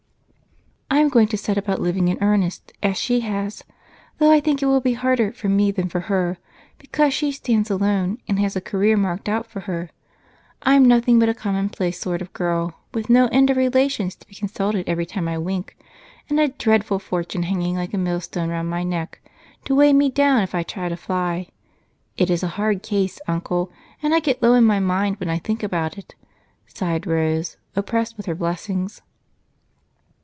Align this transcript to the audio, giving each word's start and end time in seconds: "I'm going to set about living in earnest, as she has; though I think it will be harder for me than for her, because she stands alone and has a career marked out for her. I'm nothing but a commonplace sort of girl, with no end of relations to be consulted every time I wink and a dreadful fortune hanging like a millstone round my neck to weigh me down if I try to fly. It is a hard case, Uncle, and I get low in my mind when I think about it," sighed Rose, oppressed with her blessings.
"I'm 0.93 1.07
going 1.09 1.29
to 1.29 1.37
set 1.37 1.57
about 1.57 1.81
living 1.81 2.09
in 2.09 2.17
earnest, 2.21 2.73
as 2.83 2.97
she 2.97 3.21
has; 3.21 3.63
though 4.19 4.31
I 4.31 4.39
think 4.41 4.61
it 4.61 4.65
will 4.67 4.81
be 4.81 4.93
harder 4.93 5.31
for 5.31 5.47
me 5.49 5.71
than 5.71 5.87
for 5.89 6.01
her, 6.01 6.37
because 6.77 7.13
she 7.13 7.31
stands 7.31 7.71
alone 7.71 8.17
and 8.27 8.37
has 8.39 8.55
a 8.55 8.61
career 8.61 8.95
marked 8.97 9.27
out 9.29 9.47
for 9.47 9.61
her. 9.61 9.89
I'm 10.61 10.85
nothing 10.85 11.17
but 11.17 11.27
a 11.29 11.33
commonplace 11.33 11.99
sort 11.99 12.21
of 12.21 12.31
girl, 12.33 12.79
with 12.93 13.09
no 13.09 13.27
end 13.31 13.49
of 13.49 13.57
relations 13.57 14.15
to 14.17 14.27
be 14.27 14.35
consulted 14.35 14.87
every 14.87 15.05
time 15.05 15.27
I 15.29 15.37
wink 15.37 15.77
and 16.29 16.39
a 16.41 16.49
dreadful 16.49 16.99
fortune 16.99 17.43
hanging 17.43 17.75
like 17.75 17.93
a 17.93 17.97
millstone 17.97 18.49
round 18.49 18.69
my 18.69 18.83
neck 18.83 19.21
to 19.65 19.73
weigh 19.75 19.93
me 19.93 20.09
down 20.09 20.43
if 20.43 20.53
I 20.53 20.61
try 20.61 20.87
to 20.89 20.97
fly. 20.97 21.47
It 22.17 22.29
is 22.29 22.43
a 22.43 22.47
hard 22.59 22.83
case, 22.83 23.17
Uncle, 23.27 23.71
and 24.03 24.13
I 24.13 24.19
get 24.19 24.43
low 24.43 24.53
in 24.53 24.65
my 24.65 24.79
mind 24.81 25.19
when 25.21 25.29
I 25.29 25.39
think 25.39 25.63
about 25.63 25.97
it," 25.97 26.15
sighed 26.67 27.07
Rose, 27.07 27.57
oppressed 27.75 28.17
with 28.17 28.25
her 28.27 28.35
blessings. 28.35 29.01